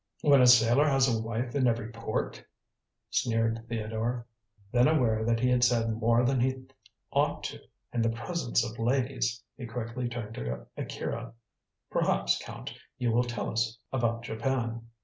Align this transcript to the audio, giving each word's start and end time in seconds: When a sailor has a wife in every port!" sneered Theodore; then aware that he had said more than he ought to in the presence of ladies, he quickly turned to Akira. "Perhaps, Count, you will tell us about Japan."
When 0.23 0.41
a 0.41 0.47
sailor 0.47 0.87
has 0.87 1.07
a 1.07 1.21
wife 1.21 1.53
in 1.53 1.67
every 1.67 1.91
port!" 1.91 2.43
sneered 3.11 3.63
Theodore; 3.69 4.25
then 4.71 4.87
aware 4.87 5.23
that 5.23 5.39
he 5.39 5.47
had 5.51 5.63
said 5.63 5.91
more 5.93 6.25
than 6.25 6.39
he 6.39 6.65
ought 7.11 7.43
to 7.43 7.61
in 7.93 8.01
the 8.01 8.09
presence 8.09 8.63
of 8.65 8.79
ladies, 8.79 9.43
he 9.57 9.67
quickly 9.67 10.09
turned 10.09 10.33
to 10.33 10.65
Akira. 10.75 11.33
"Perhaps, 11.91 12.39
Count, 12.43 12.73
you 12.97 13.11
will 13.11 13.23
tell 13.25 13.51
us 13.51 13.77
about 13.93 14.23
Japan." 14.23 14.87